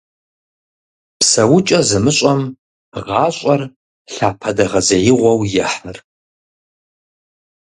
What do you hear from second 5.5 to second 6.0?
ехьыр.